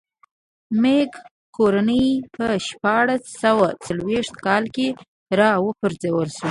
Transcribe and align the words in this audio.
مینګ 0.81 1.13
کورنۍ 1.57 2.05
په 2.35 2.45
شپاړس 2.67 3.23
سوه 3.41 3.67
څلوېښت 3.85 4.33
کاله 4.45 4.69
کې 4.75 4.87
را 5.39 5.51
و 5.63 5.67
پرځول 5.81 6.27
شوه. 6.35 6.39